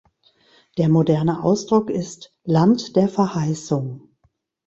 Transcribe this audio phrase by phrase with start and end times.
[0.79, 4.09] Der moderne Ausdruck ist „Land der Verheißung“.